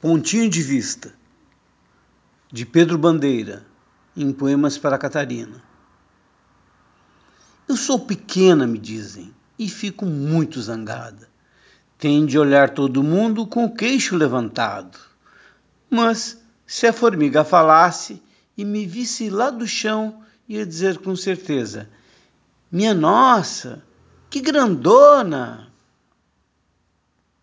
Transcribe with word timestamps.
Pontinho 0.00 0.48
de 0.48 0.62
Vista, 0.62 1.12
de 2.52 2.64
Pedro 2.64 2.96
Bandeira, 2.96 3.66
em 4.16 4.32
Poemas 4.32 4.78
para 4.78 4.96
Catarina. 4.96 5.60
Eu 7.66 7.76
sou 7.76 7.98
pequena, 7.98 8.64
me 8.64 8.78
dizem, 8.78 9.34
e 9.58 9.68
fico 9.68 10.06
muito 10.06 10.62
zangada. 10.62 11.28
Tem 11.98 12.24
de 12.24 12.38
olhar 12.38 12.70
todo 12.70 13.02
mundo 13.02 13.44
com 13.44 13.64
o 13.64 13.74
queixo 13.74 14.14
levantado. 14.14 14.96
Mas, 15.90 16.40
se 16.64 16.86
a 16.86 16.92
formiga 16.92 17.42
falasse 17.42 18.22
e 18.56 18.64
me 18.64 18.86
visse 18.86 19.28
lá 19.28 19.50
do 19.50 19.66
chão, 19.66 20.22
ia 20.48 20.64
dizer 20.64 20.98
com 20.98 21.16
certeza: 21.16 21.90
Minha 22.70 22.94
nossa, 22.94 23.82
que 24.30 24.40
grandona! 24.40 25.67